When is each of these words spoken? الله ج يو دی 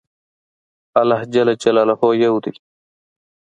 الله 0.99 1.21
ج 1.31 1.35
يو 2.25 2.35
دی 2.43 2.51